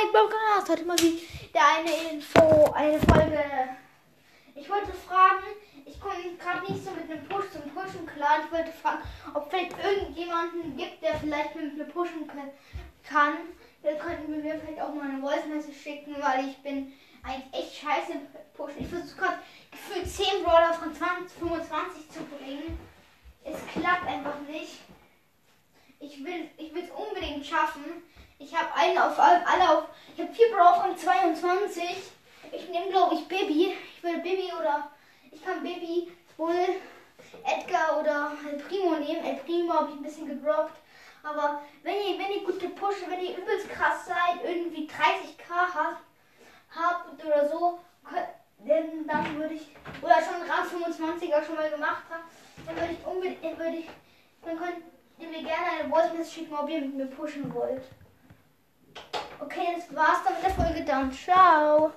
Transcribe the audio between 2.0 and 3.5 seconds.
Info, eine Folge.